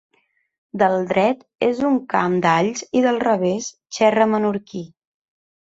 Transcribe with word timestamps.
Del 0.81 0.95
dret 1.11 1.43
és 1.67 1.83
un 1.91 2.01
camp 2.15 2.39
d'alls 2.47 2.83
i 3.01 3.07
del 3.09 3.23
revés 3.29 3.71
xerra 4.01 4.31
menorquí. 4.35 4.87